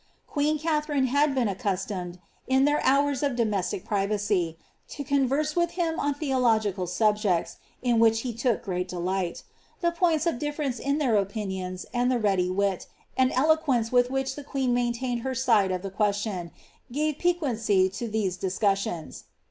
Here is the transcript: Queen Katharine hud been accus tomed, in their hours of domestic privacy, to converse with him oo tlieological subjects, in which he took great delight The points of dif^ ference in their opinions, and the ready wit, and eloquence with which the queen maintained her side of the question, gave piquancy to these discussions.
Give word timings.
Queen 0.25 0.57
Katharine 0.57 1.05
hud 1.09 1.35
been 1.35 1.47
accus 1.47 1.85
tomed, 1.87 2.17
in 2.47 2.65
their 2.65 2.81
hours 2.83 3.21
of 3.21 3.35
domestic 3.35 3.85
privacy, 3.85 4.57
to 4.87 5.03
converse 5.03 5.55
with 5.55 5.73
him 5.73 5.93
oo 6.03 6.11
tlieological 6.15 6.87
subjects, 6.89 7.57
in 7.83 7.99
which 7.99 8.21
he 8.21 8.33
took 8.33 8.63
great 8.63 8.87
delight 8.87 9.43
The 9.81 9.91
points 9.91 10.25
of 10.25 10.39
dif^ 10.39 10.55
ference 10.55 10.79
in 10.79 10.97
their 10.97 11.17
opinions, 11.17 11.85
and 11.93 12.11
the 12.11 12.17
ready 12.17 12.49
wit, 12.49 12.87
and 13.15 13.31
eloquence 13.33 13.91
with 13.91 14.09
which 14.09 14.33
the 14.33 14.43
queen 14.43 14.73
maintained 14.73 15.21
her 15.21 15.35
side 15.35 15.69
of 15.71 15.83
the 15.83 15.91
question, 15.91 16.49
gave 16.91 17.19
piquancy 17.19 17.87
to 17.89 18.07
these 18.07 18.37
discussions. 18.37 19.25